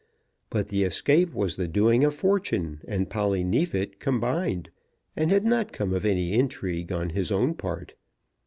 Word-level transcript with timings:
But 0.49 0.69
the 0.69 0.81
escape 0.81 1.31
was 1.31 1.57
the 1.57 1.67
doing 1.67 2.03
of 2.03 2.15
fortune 2.15 2.81
and 2.87 3.07
Polly 3.07 3.43
Neefit 3.43 3.99
combined, 3.99 4.71
and 5.15 5.29
had 5.29 5.45
not 5.45 5.71
come 5.73 5.93
of 5.93 6.05
any 6.05 6.33
intrigue 6.33 6.91
on 6.91 7.11
his 7.11 7.31
own 7.31 7.53
part. 7.53 7.93